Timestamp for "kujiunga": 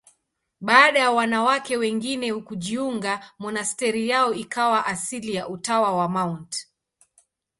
2.33-3.31